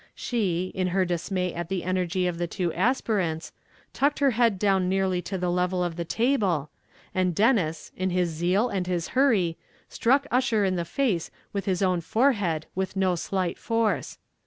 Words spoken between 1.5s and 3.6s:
at the energy of the two aspirants,